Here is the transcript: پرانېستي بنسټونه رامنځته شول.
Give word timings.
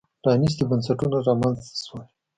پرانېستي 0.21 0.63
بنسټونه 0.69 1.17
رامنځته 1.27 1.73
شول. 1.85 2.03